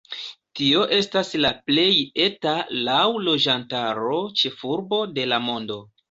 [0.59, 1.91] Tio estas la plej
[2.23, 2.53] eta
[2.87, 5.79] laŭ loĝantaro ĉefurbo de la mondo.